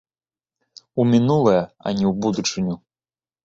[1.03, 2.73] У мінулае, а не ў будучыню.